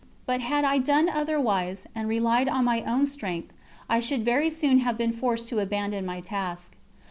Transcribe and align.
But 0.25 0.41
had 0.41 0.65
I 0.65 0.79
done 0.79 1.09
otherwise, 1.09 1.85
and 1.93 2.07
relied 2.09 2.49
on 2.49 2.65
my 2.65 2.81
own 2.87 3.05
strength, 3.05 3.53
I 3.87 3.99
should 3.99 4.25
very 4.25 4.49
soon 4.49 4.79
have 4.79 4.97
been 4.97 5.13
forced 5.13 5.47
to 5.49 5.59
abandon 5.59 6.07
my 6.07 6.21
task. 6.21 6.75